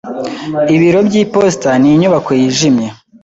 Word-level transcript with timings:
Ibiro 0.75 0.99
by'iposita 1.07 1.69
ni 1.79 1.87
inyubako 1.93 2.31
yijimye. 2.39 2.87